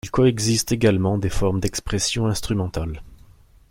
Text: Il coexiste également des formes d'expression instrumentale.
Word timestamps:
Il 0.03 0.09
coexiste 0.09 0.71
également 0.71 1.19
des 1.19 1.29
formes 1.29 1.59
d'expression 1.59 2.25
instrumentale. 2.25 3.03